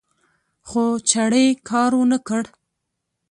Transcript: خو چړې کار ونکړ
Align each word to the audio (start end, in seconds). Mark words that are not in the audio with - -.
خو 0.67 0.83
چړې 1.09 1.45
کار 1.69 1.91
ونکړ 1.99 2.43